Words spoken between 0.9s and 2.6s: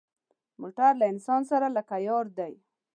له انسان سره لکه یار دی.